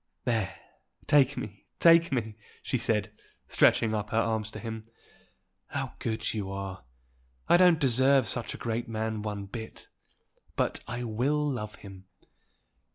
"There! 0.25 0.55
take 1.05 1.37
me, 1.37 1.67
take 1.77 2.11
me!" 2.11 2.33
she 2.63 2.79
said, 2.79 3.11
stretching 3.47 3.93
up 3.93 4.09
her 4.09 4.17
arms 4.17 4.49
to 4.49 4.59
him. 4.59 4.87
"How 5.67 5.93
good 5.99 6.33
you 6.33 6.51
are! 6.51 6.85
I 7.47 7.57
don't 7.57 7.77
deserve 7.79 8.27
such 8.27 8.55
a 8.55 8.57
great 8.57 8.87
man 8.87 9.21
one 9.21 9.45
bit. 9.45 9.89
But 10.55 10.79
I 10.87 11.03
will 11.03 11.47
love 11.47 11.75
him. 11.75 12.05